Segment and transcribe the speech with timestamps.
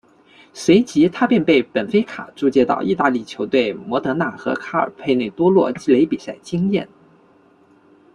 [0.51, 6.89] 随即他便被本菲卡租借到意大利球队摩德纳和卡尔佩内多洛积累比赛经验。